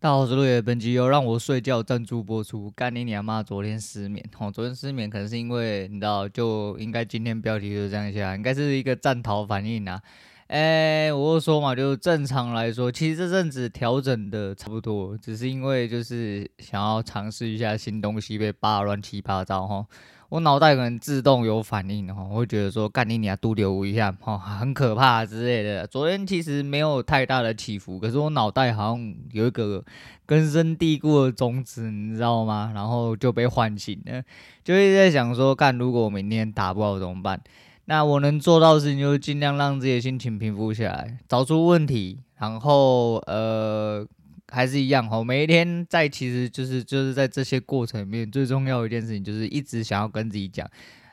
[0.00, 2.70] 大家好，我是陆野，本集由让我睡觉赞助播出。
[2.70, 3.42] 干你娘妈！
[3.42, 10.00] 昨天失眠，哦，昨天失眠可能是因为你知道，就应该今天标题就是这样下，应该是一个战逃反应啊。
[10.46, 19.84] 哎，我就说嘛，就正常来说，其实这阵子调整的差不多，只是因为就是想要尝试一下新东西，被扒乱七八糟哈。
[20.30, 25.86] 我脑袋可能自动有反应哈，我会觉得说干你娘嘟溜一下哈，很可怕之类的。
[25.86, 29.82] 昨天其实没有太大的起伏，可是我脑袋好像有一个
[30.26, 32.72] 根深蒂固的种子，你知道吗？
[32.76, 34.22] 然后就被唤醒了，
[34.62, 37.40] 就一直在想说，干如果我明天打不好怎么办？
[37.86, 44.06] 那我能做到的事情就是尽量让自己的心情平复下来，找出问题，然后呃。
[44.50, 50.68] 还是一样哈，每一天在其实就是就是在这些过程里面，最重要的一件事情就是一直想要跟自己讲，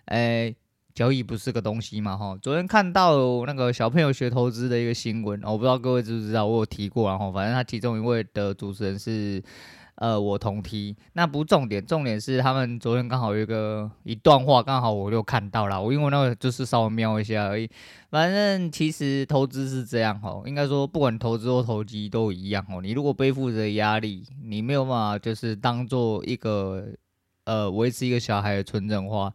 [0.06, 0.54] 哎，
[0.94, 2.38] 交易不是个东西嘛哈。
[2.42, 9.44] 昨天看到那个小朋友学投资的一个新闻，我不知道各位知不知道，我有提过然后，反正他其中一位的主持人是。
[9.96, 15.82] 呃，我同梯，那不重点，重点是他们昨天刚好有一个一段话，刚好我就看到了。
[15.82, 17.70] 我因为那个就是稍微瞄一下而已。
[18.10, 22.82] 反正其实投资是这样哦，应该说不管投资或投机都一样哦。
[22.82, 26.88] 你如果背负着压力，你没有办法就是当做一个
[27.46, 29.34] 呃维持一个小孩的纯真话，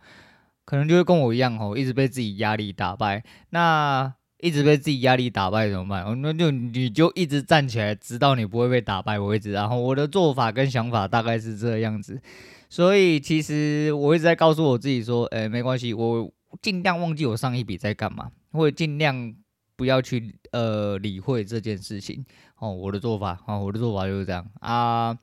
[0.67, 3.25] 可能就会跟我一样哦，一直被自己压力打败。
[3.49, 4.13] 那。
[4.43, 6.23] 一直被自己压力打败怎么办？
[6.23, 9.53] 那就你就一直站起来，直到你不会被打败为止。
[9.53, 12.21] 然后我的做法跟想法大概是这样子，
[12.69, 16.31] 所以其实我一直在告诉我自己说，哎，没关系，我
[16.63, 19.35] 尽量忘记我上一笔在干嘛，或者尽量
[19.77, 22.25] 不要去呃理会这件事情。
[22.59, 25.17] 哦，我的做法，哦，我的做法就是这样啊。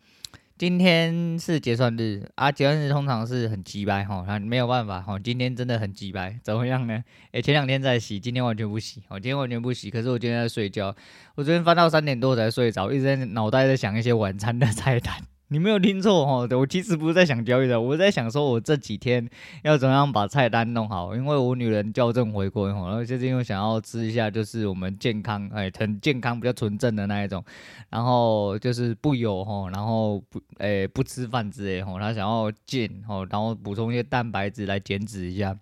[0.58, 7.04] 今天是结算日啊，结算日通常是很鸡掰哈，那没有办法哈，今天真的很鸡掰，怎么样呢？
[7.32, 10.96] 诶、前两天在洗，今天完全不洗，我今天完全不洗，可是我今天在睡觉，
[11.36, 15.14] 我昨天翻到三点多才睡着，一直在脑袋在想一些晚餐的菜单。
[15.50, 19.26] 你没有听错哦，我其实不是在想交易的，我在想说我这几天
[19.64, 27.44] 要怎样把菜单弄好，因为我女人校正回归哈，然后最近又想要吃一下就是我们健康哎很健康比较纯正的那一种，
[27.90, 35.58] 然后就是不油哈，然后不哎不吃饭之类哈，她想要健哈，然后补充一些蛋白质来减脂一下。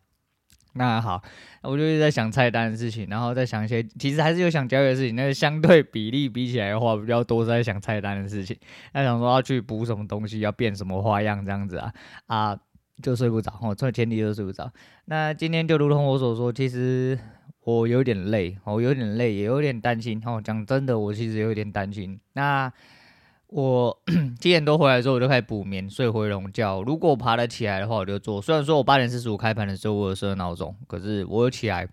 [0.77, 1.21] 那好，
[1.63, 5.15] 我就一直在想菜单的事情，然后再想一些，其实还是有想交易的事情。
[5.15, 8.57] 那个相对比例比起来的话，比较多是在想菜单的事情。
[8.91, 11.93] 那想说要去补什么东西，要变什么花样这样子啊
[12.27, 12.59] 啊，
[13.01, 13.53] 就睡不着。
[13.61, 14.69] 哦，这前提就睡不着。
[15.05, 17.17] 那今天就如同我所说，其实
[17.61, 20.21] 我有点累，我有点累，也有点担心。
[20.25, 22.19] 哦，讲真的，我其实有点担心。
[22.33, 22.71] 那。
[23.55, 23.97] 我
[24.37, 26.83] 七点多回来之后，我就开始补眠，睡回笼觉。
[26.83, 28.41] 如果我爬得起来的话，我就做。
[28.41, 31.87] 虽然说我八点四十五开盘的时候我有设闹钟，可是我有起来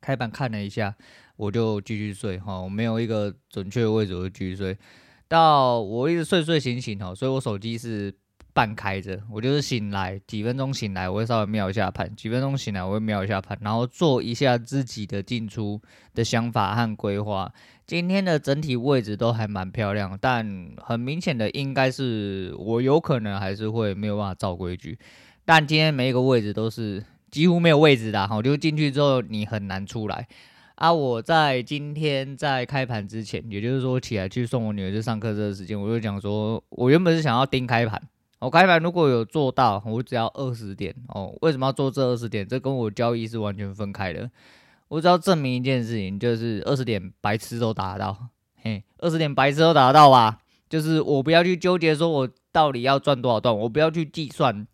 [0.00, 0.94] 开盘看了一下，
[1.34, 2.38] 我就继续睡。
[2.38, 4.78] 哈，我没有一个准确的位置，我就继续睡。
[5.26, 8.14] 到我一直睡睡醒醒，哈，所以我手机是。
[8.56, 15.82] 半开着，我就是醒来几分钟醒来，我会稍微瞄一下盘，几分钟醒来我会瞄一下盘，然后做一下自己的进出
[16.14, 17.52] 的想法和规划。
[17.86, 24.98] 今天的整体位置都还蛮漂亮，但很明显的应该是我有可能还是会没有办法照规矩。
[25.44, 30.26] 但今天每一个位置都是几乎没有位置的，哈，就进去之后你很难出来。
[30.76, 38.02] 啊，我在今天在开盘之前，也就是说起来去送我女儿去上课这个时间，我就讲说我原本是想要盯开盘。
[38.40, 41.36] 我开盘如果有做到，我只要二十点哦。
[41.42, 42.48] 为什么要做这二十点？
[42.48, 44.30] 这跟我交易是完全分开的。
[44.88, 48.28] 我只要证明一件事情，就是二十点白痴都达得到。
[48.62, 50.38] 嘿，二十点白痴都达得到吧？
[50.68, 54.66] 就是我不要去纠结，说我到底要赚多少段，我不要去计算，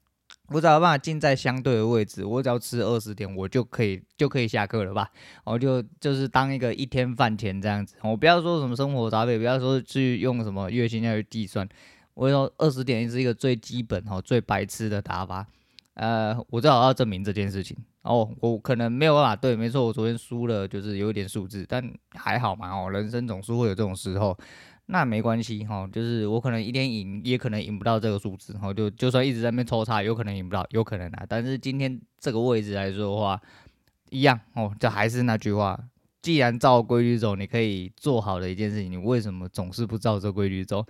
[0.49, 5.11] 我只要办法进在相对的位置，我只要吃二十点，我就可以就可以下课了吧？
[5.45, 7.97] 我就就是当一个一天饭钱这样子。
[8.03, 11.69] 我不要说什么生活杂费，不要说去用什么月薪要去计算。
[12.15, 15.47] 我说二十点是一个最基本哦、最白痴的打法，
[15.95, 18.31] 呃，我最好要证明这件事情哦。
[18.41, 24.37] 我可能没有办法对，没错，我昨天输了，就是有一点数字，但还好嘛哦，人生总是会有这种时候，
[24.87, 31.25] 那没关系哈，就是我可能一天赢，也可能赢不到这个数字，哈，就就算一直在那边抽插，有可能赢不到，有可能啊。
[31.29, 33.41] 但是今天这个位置来说的话，
[34.11, 35.79] 一样哦，这还是那句话，
[36.23, 40.85] 既然照规律走，你可以做好的一件事情，你为什么总是不照这规律走？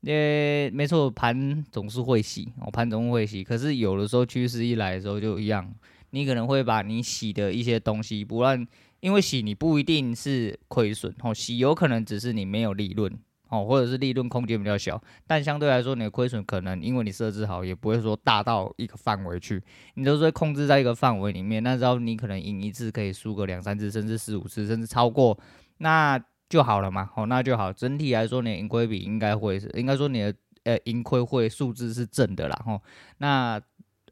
[0.00, 3.44] 也没错，盘总是会洗，哦，盘总会洗。
[3.44, 5.72] 可是有的时候趋势一来的时候就一样，
[6.12, 8.66] 你可能会把你洗的一些东西，不然
[9.00, 13.12] 因为洗你不一定是亏损，哦，洗有可能只是你没有利润，
[13.48, 19.62] 哦，或者是利润空间比较小，但相对来说你的亏损可能因为你设置好，也不会说大到一个范围去，
[19.94, 21.62] 你都是控制在一个范围里面。
[21.62, 25.38] 那时候你可能赢一次可以输个两三次，甚至四五次，甚至超过
[25.78, 26.18] 那。
[26.48, 27.72] 就好了嘛，哦，那就好。
[27.72, 32.78] 整体来说，你的盈亏比应该会是，应该说你的呃盈亏会数字是正的啦，吼。
[33.16, 33.58] 那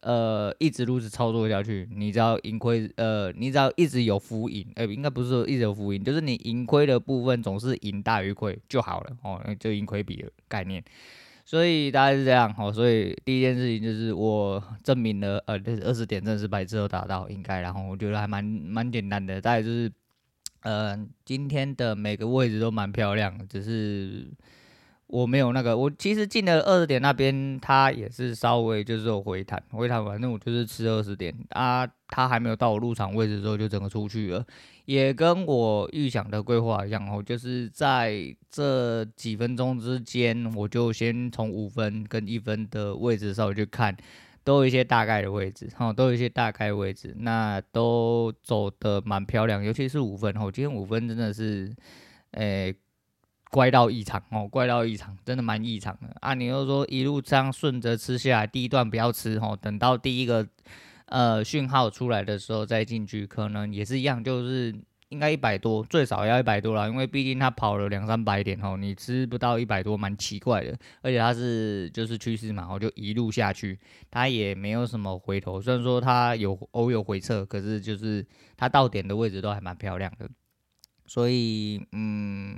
[0.02, 10.82] 呃一直如此操作下去，你只要盈亏，呃，你只要一直有浮盈，呃，应该不是说一直有浮盈，就是你盈亏的部分总是盈大于亏就好了，哦，就盈亏比的概念。
[11.44, 19.90] 所以大概是这样，哦，所以第一件事情就是我证明了，呃，二十点正是白之后达到应该，然后我觉得还蛮蛮简单的，大概就是。
[20.62, 20.94] 呃，
[21.24, 24.30] 今天的每个位置都蛮漂亮，只是
[25.10, 25.76] 我没有那个。
[25.76, 31.86] 我其实进了二十点那边，它也是稍微就是有回弹，回弹，反正我就是吃二十点啊。
[32.08, 34.44] 它还没有到我入场位置之后，就整个出去了，
[34.84, 43.96] 也跟我预想的规划一样哦，就是在这几分钟之间，我就先从五分跟一分的位置稍微去看。
[44.42, 51.70] 都有一些大概的位置，哈，都有一些大概位置，那都走得蛮漂亮，尤其是五分，哈，今天五分真的是，
[52.30, 52.74] 诶、
[53.50, 56.32] 乖到异常，哦，乖到异常，真的蛮异常的啊！
[56.34, 60.46] 你又说一路这样顺着吃下来，第一段不要吃，哦，等到第一个
[61.06, 64.74] 呃讯号出来的时候再进去，可能也是一样，就是。
[65.10, 70.78] 应该一百多，最少要一百多啦，因为毕竟它跑了两三百点哦，你吃不到一百多，蛮奇怪的。
[71.02, 73.76] 而且它是就是趋势嘛，我就一路下去，
[74.08, 75.60] 它也没有什么回头。
[75.60, 78.24] 虽然说它有偶有回撤，可是就是
[78.56, 80.30] 它到点的位置都还蛮漂亮的。
[81.10, 82.56] 所以嗯，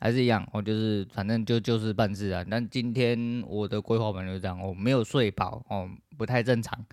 [0.00, 2.44] 还是一样，我就是反正就就是办事啊。
[2.50, 5.88] 但今天我的规划本来就这样，我没有睡饱哦，
[6.18, 6.84] 不太正常。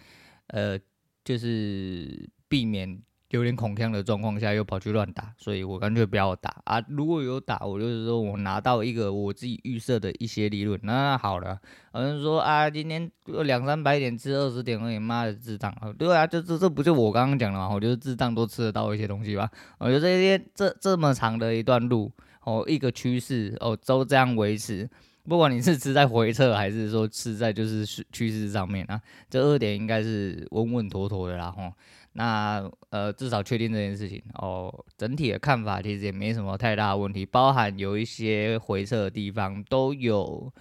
[0.50, 0.80] 呃，
[1.26, 3.02] 就是避免。
[3.34, 6.80] 有点恐慌的状况下，又跑去乱打，所以我干脆不要打啊！
[6.88, 11.60] 如果有打，我就是说我拿到一个我自己预设的一些利润，那好了。
[11.96, 15.92] 有人说啊，今天两三百点吃二十点而已，妈的智障啊！
[15.98, 17.68] 对啊，这这这不就我刚刚讲的吗？
[17.74, 19.50] 我觉得智障都吃得到一些东西吧。
[19.80, 22.12] 我觉得这些这这么长的一段路
[22.44, 24.88] 哦，一个趋势哦，都这样维持，
[25.24, 31.74] 不管你是吃在回撤还是说吃在就是趋势上面啊，这二点应该是稳稳妥妥的啦，吼。
[32.14, 34.72] 那呃，至少确定这件事情哦。
[34.98, 40.54] 整体的看法其实也没什么太大问题，包含有一些回撤的地方都有，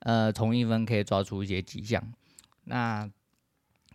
[0.00, 2.02] 呃，从一分可以抓出一些迹象。
[2.64, 3.08] 那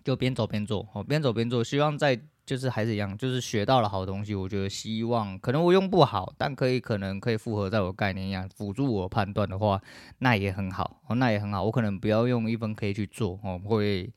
[0.04, 4.34] 就边走边做，哦，边走边做，希望在就是还是一样，就是学到了好东西。
[4.34, 9.82] 我觉得希望可能我用不好，但可以可能可以复合在我概念一样辅助我判断的话，
[10.20, 11.64] 那也很好哦，那也很好。
[11.64, 14.14] 我可能不要用一分 K 去做哦，会。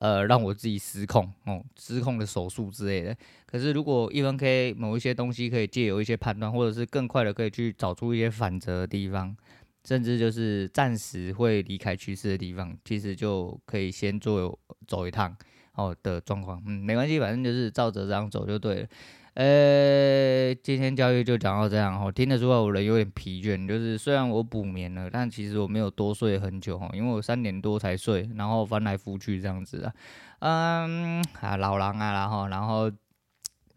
[0.00, 3.16] 呃，让我自己失控哦，失控的手术之类的。
[3.46, 9.36] 可是如果一分 K 某一些东西可以借由一些判断，或者是更快的可以去找出一些反折的地方，
[9.84, 15.34] 甚至就是暂时会离开趋势的地方，其实就可以先做走一趟
[15.74, 16.62] 哦的状况。
[16.66, 18.88] 嗯，没关系，反正就是照着这样走就对了。
[19.34, 29.92] 呃、今天交易就讲到这样哈，听得出来我人有点疲倦，就是虽然我补眠了，但其实我没有多睡很久哈，因为我三点多才睡，然后翻来覆去这样子啊，
[30.40, 32.90] 嗯啊老狼啊，然后然后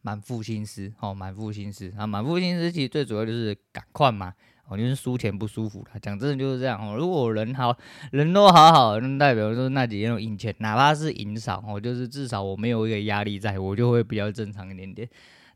[0.01, 4.33] 满腹心思哦，满腹心思啊，满腹心思其实最主要就是赶快嘛，
[4.67, 7.77] 我就是输钱不舒服，讲真的就是这样哦，如果人好
[8.11, 15.07] 人都好好，那代表说那几天有赢钱，哪怕是赢少哦，就是至少我没有一个压力在，我就会比较正常一点点。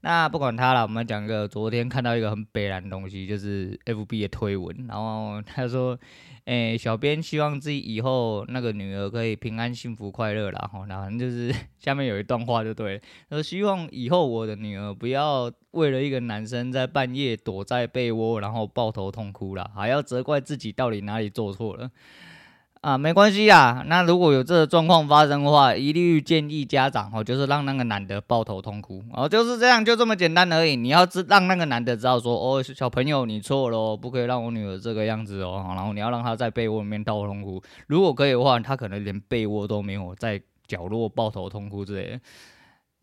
[0.06, 5.98] 那不管他了，我们讲个昨天看到一个很北然的东西，就是 FB 的推文，然后他说，
[6.44, 10.70] 诶、小编希望自己以后那个女儿可以平安、幸福、快乐啦。
[10.72, 13.02] 吼，然后就是下面有一段话就对了，
[13.32, 21.90] 说希望以后我的女儿不要为了一个男生在半夜躲在被窝，然后抱头痛哭了，还要责怪自己到底哪里做错了。
[22.86, 23.84] 啊，没关系啊。
[23.88, 30.76] 那如果有这个状况发生的话，一律建议家长哦，就是让那个男的抱头痛哭哦，就是这样，就这么简单而已。
[30.76, 35.66] 你要知让那个男的知道说，哦，小朋友你错了，不可以让我女儿这个样子哦。
[35.70, 37.60] 然后你要让她在被窝里面抱头痛哭。
[37.88, 42.20] 如果可以的话，他可能连被窝都没有，在角落抱头痛哭之类的。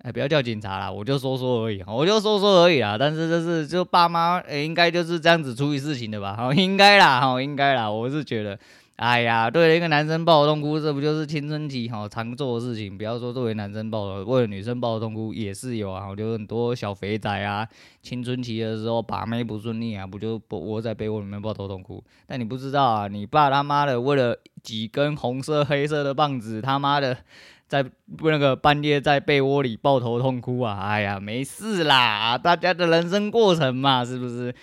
[0.04, 2.96] 哎，不要叫警察啦，我就说说而已，我就说说而已啦。
[2.96, 6.36] 但是就是就爸妈，应该就是这样子处理事情的吧？
[6.36, 8.56] 好，应该啦，好，应该啦，我是觉得。
[9.02, 12.96] 哎呀，对了，一个男生抱头痛哭，这不就是青春期哈常做的事情？
[12.96, 16.06] 不要说作为男生抱头，为了女生抱头痛哭也是有啊。
[16.08, 17.66] 我觉得很多小肥仔啊，
[18.00, 22.00] 青春期的时候把妹不顺利啊，不就窝在被窝里面抱头痛哭？
[22.28, 27.18] 但你不知道啊，你爸他妈的为了几根红色黑色的棒子，他妈的
[27.66, 27.84] 在
[28.18, 30.78] 那个半夜在被窝里抱头痛哭啊！
[30.80, 34.54] 哎呀，没事啦，大家的人生过程嘛，是不是？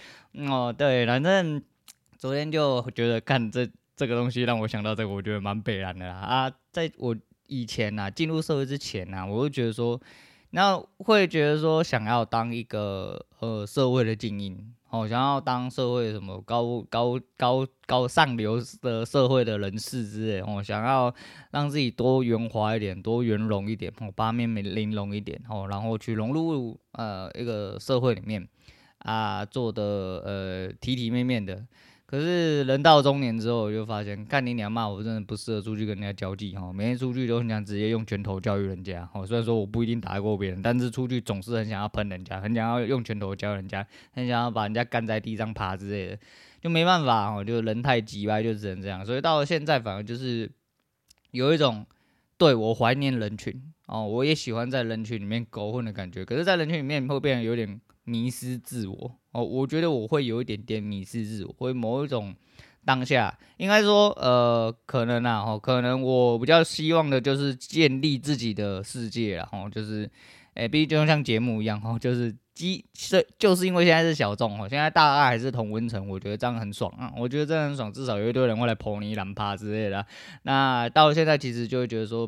[0.49, 1.61] 哦，对，反正
[2.17, 3.67] 昨天就觉得看这。
[3.99, 6.51] 这个东西让我想到这个，我觉得蛮北烂的啦啊！
[6.71, 7.13] 在我
[7.47, 9.99] 以前呐、啊、进入社会之前呐、啊，我会觉得说，
[10.51, 21.13] 那会觉得说想要当一个呃社会的精英，哦，想要当社会什么高高高高上流的社会的人士之类，哦，想要
[21.51, 28.47] 让自己多圆滑一点，多圆融一点，哦，八面玲珑一点，哦，然后去融入呃一个社会里面
[28.99, 31.65] 啊，做的呃体体面面的。
[32.09, 36.73] 可是人到中年之后，我就发现，干你娘骂我真的不适合出去跟人家交际哈。
[36.73, 39.23] 每天出去都很想直接用拳头教育人家哈。
[39.23, 46.19] 虽然说我不一定打得过别人，但是出去总是很想要喷人家，很想要用拳头教人家，很想要把人家干在地上爬之类的，
[46.59, 49.05] 就没办法哈，就人太急歪，就只能这样。
[49.05, 50.49] 所以到了现在，反而就是
[51.29, 51.85] 有一种
[52.39, 53.53] 对我怀念人群
[53.85, 56.25] 哦，我也喜欢在人群里面苟混的感觉。
[56.25, 59.15] 可是，在人群里面会变得有点迷失自我。
[59.31, 62.33] 哦，我觉得我会有一点点迷失自我，会某一种
[62.83, 70.09] 当下，应该说，呃，可能啊，哦，可能我比较希望的就是建立自己的世界啦，哦，就是，
[70.55, 80.03] 诶、欸，毕竟就像节目一样，哦，就是基是就是因为现在是小众，哦，现在大二还是同温层，我觉得这样很爽啊，我觉得这样很爽，至少有一堆人会来捧你懒趴之类的。
[80.43, 82.27] 那到现在其实就会觉得说，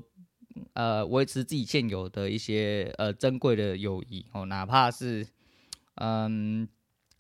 [0.74, 5.26] 呃，维持自己现有的一些呃珍贵的友谊，哦，哪怕是，
[5.96, 6.68] 嗯。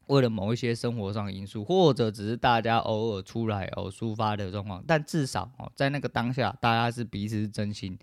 [0.07, 7.97] 为了某一些生活上的因素，或者只是大家偶尔出来哦抒发的状况，但至少哦在那个当下，大家是彼此真心，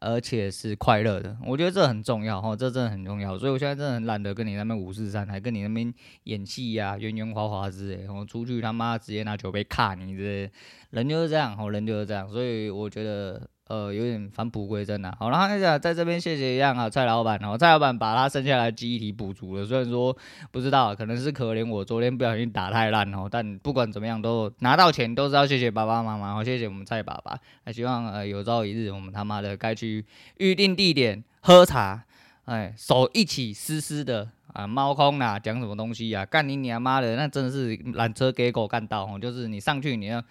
[0.00, 1.34] 而且是快乐的。
[1.46, 3.38] 我觉得这很重要哈，这真的很重要。
[3.38, 5.94] 所以我现在真的很懒得跟你那边五四三，还跟你那边
[6.24, 8.06] 演戏呀、圆圆滑滑之类。
[8.06, 10.52] 我出去他妈直接拿酒杯卡你之类，
[10.90, 12.28] 人就是这样，哦，人就是这样。
[12.28, 13.48] 所以我觉得。
[13.68, 15.12] 呃，有点返璞归真呐。
[15.18, 19.66] 好，然后那个在这边谢谢一样啊，蔡老板哦，蔡老板把他剩下来的记忆体补足了。
[19.66, 20.16] 虽然说
[20.52, 27.36] 不知道，可能是可怜我昨天不小心打太烂哦，但不管怎么样都拿到钱，都是要谢谢爸爸妈妈，好谢谢我们蔡爸爸。
[27.64, 30.06] 还希望呃有朝一日我们他妈的该去
[30.36, 32.04] 预定地点喝茶，
[32.44, 36.26] 哎，手一起湿湿的啊，猫空啊，讲什么东西呀、啊？
[36.26, 40.22] 干你娘妈的，那真的是缆车给狗干到哦，就是你上去你要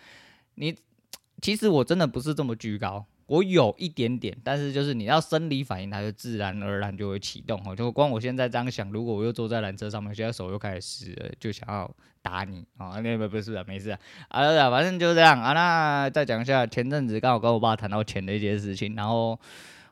[0.55, 0.73] 你，
[1.41, 3.05] 其实我真的不是这么居高。
[3.27, 7.75] 我有一点点，但是就是你要生理反应，它就自然而然就会启动哦。
[7.75, 11.89] 就光我现在这样想，如果我又坐在缆车上面，现在手又开始湿了，就想要
[12.21, 12.99] 打你啊！
[13.01, 15.53] 那不不是啊，没事啊，啊，反正就这样啊。
[15.53, 19.39] 那再讲一下，前阵子刚好跟我爸谈到钱的一些事情，然后。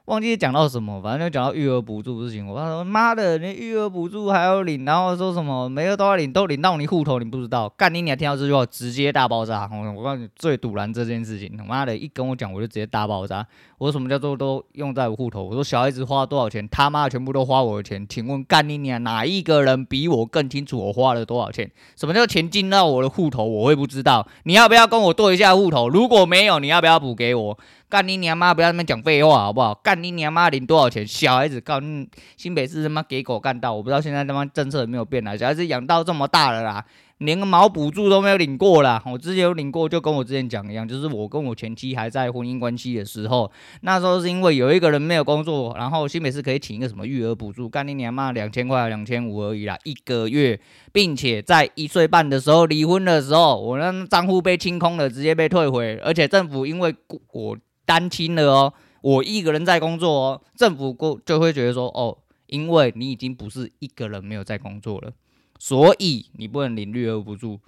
[0.07, 2.45] 忘记讲到什么，反正就讲到育儿补助的事情。
[2.45, 7.69] 我爸说：“妈的，你育儿补助还要领，然后说什么每个都要领，都领到你户头，你不知道？
[7.69, 8.01] 干你！
[8.01, 9.61] 你还听到这句话，直接大爆炸！
[9.71, 13.47] 我告诉你，最赌烂这件事情，他妈的，一跟我讲，我就直接大爆炸。
[13.77, 15.41] 我说什么叫做都用在我户头？
[15.41, 18.05] 我说小孩子花多少钱，他妈全部都花我的钱。
[18.05, 21.71] 请问干你娘，哪一个人比我更清楚我花了多少钱？
[21.95, 24.27] 什么叫钱进到我的户头，我会不知道？
[24.43, 25.87] 你要不要跟我对一下户头？
[25.87, 27.57] 如果没有，你要不要补给我？”
[27.93, 28.51] 干你娘妈！
[28.55, 29.71] 不要那么讲废话好不好？
[29.75, 31.05] 干你娘妈领多少钱？
[31.05, 35.37] 小孩子告你新北市他妈给狗干到，我不知道现在他妈政策有没有变啦。
[35.37, 36.83] 小孩子养到这么大了啦，
[37.19, 38.99] 连个毛补助都没有领过啦。
[39.05, 50.59] 我之前有领过，就跟我之前讲一样，就是我跟我前妻还在婚姻关系的时候，那时候是因为有一个人没有工作，然后新北市可以请一个什么育儿补助，干你娘妈两千块两千五而已啦，一个月，
[50.91, 56.95] 并且在一岁半的时候离婚的时候，我那账户被清空了，直接被退回，而且政府因为
[57.33, 57.55] 我。
[57.85, 65.11] 单亲了哦，我一个人在工作哦，政府过就会觉得说哦，因为你已经不是一个人没有在工作了，
[65.59, 67.59] 所以你不能领育儿补助，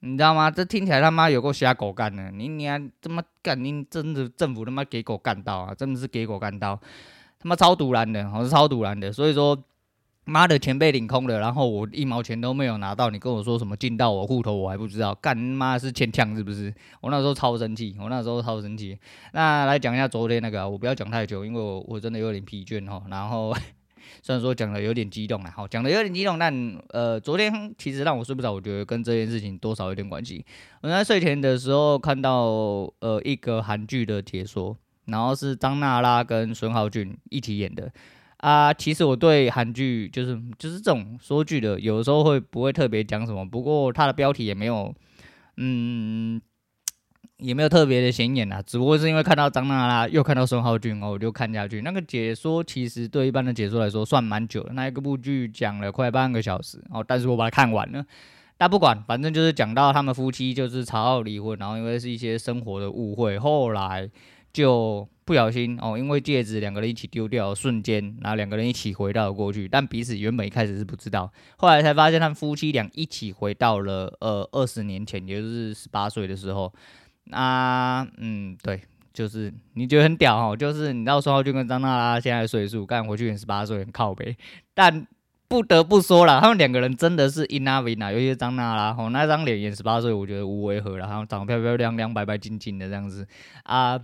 [0.00, 0.50] 你知道吗？
[0.50, 6.80] 这听起来他妈有够瞎狗干的，你你还这么干，你真的政府他妈给狗干到啊，真的是给狗干到，
[7.38, 9.58] 他妈超赌烂的，我是超毒烂的，所以说。
[10.28, 16.72] 妈的钱被领空了，然后我一毛钱都没有拿到，你跟我说什么进到我户头，我还不知道，干妈是欠呛是不是？
[17.00, 18.98] 我那时候超生气，我那时候超生气。
[19.32, 23.02] 那来讲一下昨天那个，我不要讲太久，因为我我真的有点疲倦哈。
[23.08, 23.54] 然后
[24.22, 30.44] 虽然说讲的有点激动啊，好，讲的有点激动，但呃，昨天其实让我睡不着，我觉得跟这件事情多少有点关系。
[30.82, 32.44] 我在睡前的时候看到
[33.00, 37.90] 呃一个韩剧的解说，然后是张娜拉跟孙浩俊一起演的。
[38.38, 43.44] 啊，其实我对韩剧就是就是这种说剧的，有的时候会不会特别讲什么？
[43.44, 44.94] 不过它的标题也没有，
[45.56, 46.40] 嗯，
[47.38, 48.62] 也没有特别的显眼啊。
[48.62, 51.80] 只不过是因为看到张娜拉，又看到孙浩俊哦，我就看下去。
[51.80, 58.04] 那个解说其实对一般的解说来说算蛮久的，那一个部剧讲了快半个小时哦，但是我把它看完了。
[58.56, 64.08] 但不管，反正就是讲到他们夫妻就是吵到离婚，然后因为是一些生活的误会，后来
[64.58, 65.08] 就。
[65.28, 76.72] 不小心哦，因为戒指两个人一起丢掉，瞬间，然后两个人一起回到了过去，但彼此原本一开始是不知道，后来才发现他们夫妻俩一起回到了呃二十年前，也就是十八岁的时候。
[77.24, 78.80] 那嗯，对，
[79.12, 84.34] 就是你觉得很屌哦，就是你知道孙浩俊跟张娜拉现在的岁数，干回去演十八岁很靠北，
[84.72, 85.06] 但
[85.46, 93.28] 不得不说了，他们两个人真的是 enough enough，尤其是张娜拉吼，那张脸演十八岁，我觉得无违和了，然后长得漂漂亮亮、白白净净的这样子
[93.64, 94.00] 啊，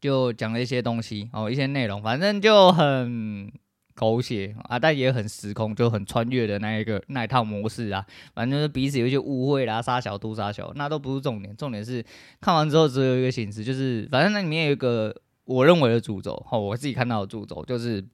[0.00, 3.50] 就讲了一些东西哦，一些内容，反正就很。
[3.98, 8.06] 狗血啊，但也很时空，就很穿越的那一个那一套模式啊。
[8.32, 11.56] 反正就是彼此有一些误会啦，杀小都杀小，那都不是重点。
[11.56, 12.00] 重点是
[12.40, 15.12] 看完之后只有一个形式，就是反正那里面有一个
[15.42, 18.06] 我认为的主轴，哦，我自己看到的主轴就是，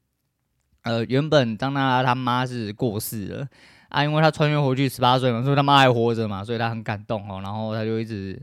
[0.84, 3.46] 呃，原本张娜拉他妈是过世了
[3.90, 8.40] 啊，因为他穿越回去十八岁嘛，所以他妈还活着嘛，所以他很感动哦，然后他就一直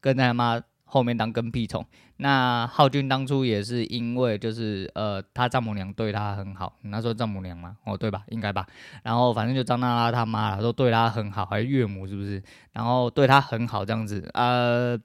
[0.00, 0.58] 跟他妈。
[0.90, 8.24] 后面当跟屁虫，那浩俊当初也是因为就是呃，他丈母娘对他很好，那时候丈母娘嘛，哦对吧？
[8.28, 8.66] 应该吧。
[9.04, 12.42] 然后反正就张娜拉他妈了，都对他很好，还是岳母是不是？
[12.72, 14.98] 然后对他很好这样子，呃，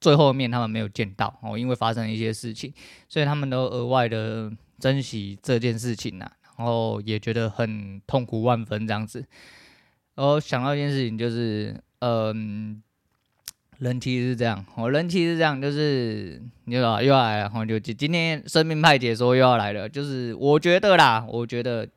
[0.00, 2.72] 最后面他们没有见到哦，因为发生一些事情，
[3.08, 9.24] 所以他们都额外的珍惜这件事情呐，然后也觉得很痛苦万分这样子。
[10.14, 12.82] 然后想到一件事情就是，嗯、
[13.82, 21.88] 人其实是这样，我人其实是这样，就是你知道又要来了，然后就今天生命派解说又要来了，就是我觉得啦，我觉得，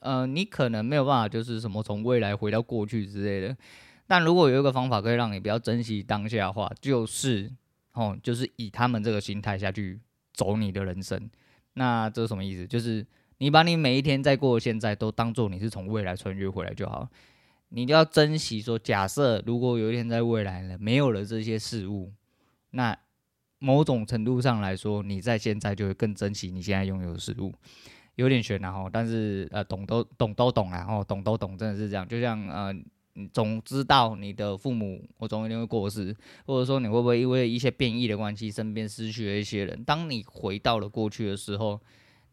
[0.00, 3.56] 呃，你可能没有办法，就是什么从未来回到过去之类的，
[4.08, 7.48] 但如果有一个方法可以让你比较珍惜当下的话，就是
[7.92, 10.00] 哦，就是以他们这个心态下去
[10.32, 11.30] 走你的人生，
[11.74, 12.66] 那这是什么意思？
[12.66, 13.06] 就是
[13.38, 17.08] 你把你每一天在过现在都当做你是从未来穿越回来就好。
[17.70, 22.12] 你就要珍惜说，假设如果有一天在未来呢，没有了这些事物，
[22.70, 22.98] 那
[23.58, 27.52] 某种程度上来说，你在现在就会更珍惜你现在拥有的事物。
[28.14, 32.08] 有点玄然后，但是呃，懂都懂都懂然后懂都懂，真的是这样。
[32.08, 32.74] 就像呃，
[33.12, 36.12] 你总知道你的父母，我总有一天会过世，
[36.44, 39.84] 或者说你会不会因为一些变异的关系，身边失去了一些人。
[39.84, 41.80] 当你回到了过去的时候，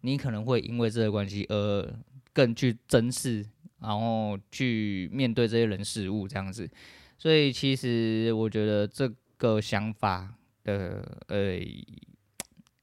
[0.01, 1.93] 你可能会因为这个关系而
[2.33, 3.45] 更去珍视。
[3.85, 6.67] 然后去面对这些人事物这样子，
[7.17, 11.59] 所以其实我觉得这个想法的呃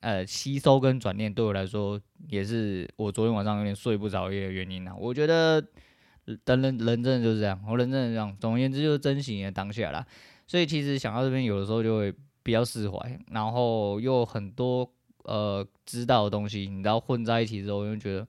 [0.01, 4.95] 呃吸收跟转念对我来说，也是我昨天晚上有点睡不着夜的原因啊。
[4.97, 5.61] 我觉得
[6.25, 8.37] 人人人真的就是这样，我人真的这样。
[8.41, 10.07] 总而言之，就是珍惜你的当下啦。
[10.47, 14.89] 所以其实想到这边，有的时候就会比较释怀，然后又很多
[15.25, 18.27] 呃知道的东西，你知道混在一起之后，就觉得。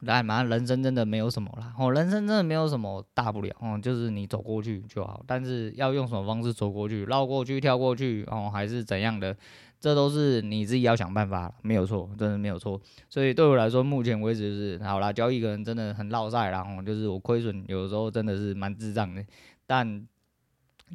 [0.00, 5.22] 来嘛，人生真的没有什么啦，哦，人生真的没有什么大不了，哦，就是你走过去就好。
[5.26, 9.36] 但是要用什么方式走过去，绕过去、跳过去，哦，还是怎样的，
[9.78, 12.80] 这都是你自己要想办法，没有错，真的没有错。
[13.08, 19.24] 所以对我来说，目前为止是好啦，交易可能真的很落赛啦，哦，就是我亏损有时候真的是蛮智障的，
[19.66, 20.06] 但。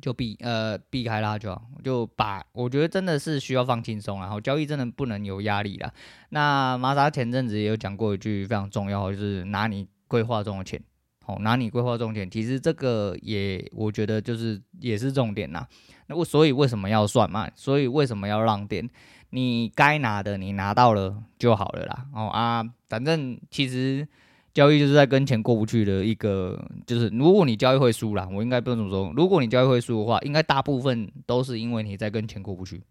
[0.02, 5.92] 就避呃避开它就，就把我觉得真的是需要放轻松，然后交易真的不能有压力啦。
[6.30, 10.82] 那玛莎前阵子也有讲过一句非常重要，就是拿你规划中的钱，
[11.24, 15.66] 好，拿你规划中的钱，其实这个也我觉得就是也是重点呐。
[16.08, 17.50] 那我所以为什么要算嘛？
[17.56, 18.90] 所以为什么要让点？
[19.30, 22.06] 你该拿的你拿到了就好了啦。
[22.14, 24.08] 哦啊，反正其实。
[24.56, 29.14] 交易就是在跟钱过不去的一个，就是如果你交易会输啦，我应该不能这么说。
[29.14, 32.82] 如果你交易会输的话，应该大部分都是因为你在跟钱过不去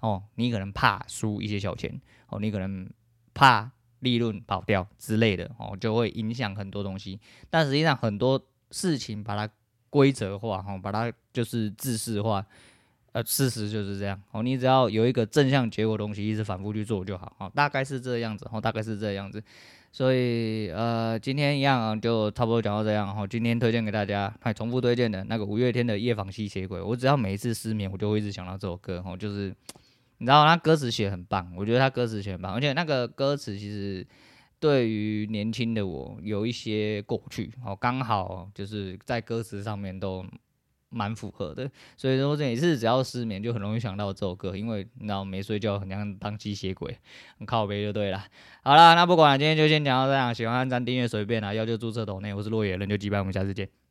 [0.00, 2.86] 哦，你可能怕输一些小钱哦，你可能
[3.32, 7.18] 怕利润跑掉之类的哦，就会影响很多东西。
[7.48, 8.38] 但实际上很多
[8.70, 9.50] 事情把它
[9.88, 12.44] 规则化哦，把它就是制式化，
[13.14, 14.42] 呃，事实就是这样哦。
[14.42, 19.40] 你只要有一个正向结果的东西，一直反复去做就好哦，大概是这样子哦，大概是这样子。
[19.92, 23.06] 所以呃，今天一样就差不多讲到这样。
[23.06, 26.80] 然后今天推荐给大家，还重复推荐的那个五月天的《夜访吸血鬼》。
[26.84, 29.00] 我只要每一次失眠，我就会一直想到这首歌。
[29.06, 29.54] 哦，就是
[30.18, 34.04] 你知道，他歌词写很棒，我觉得他歌词写很棒，而且那个歌词其实
[34.58, 40.26] 对于年轻的我有一些过去，哦，刚好就是在歌词上面都。
[40.94, 46.96] 蛮符合的，所以说这也是只要失眠就很容易想到这首歌，因为你知道没睡觉很像当吸血鬼，
[47.38, 48.24] 很靠背就对了。
[48.62, 53.83] 好啦，那不管了，今天就先讲到这样，喜欢按赞订阅随便啦，要就注册抖内，我是落野人，就击败，我们下次见。